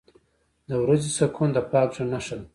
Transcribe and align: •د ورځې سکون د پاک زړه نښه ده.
•د 0.69 0.71
ورځې 0.83 1.09
سکون 1.17 1.49
د 1.53 1.57
پاک 1.71 1.87
زړه 1.95 2.05
نښه 2.13 2.35
ده. 2.39 2.45